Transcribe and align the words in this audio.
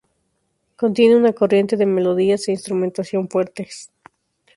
Contiene 0.77 1.15
una 1.15 1.31
"corriente 1.31 1.77
de 1.77 1.85
melodías 1.85 2.47
e 2.47 2.53
instrumentación 2.53 3.29
fuertes". 3.29 3.91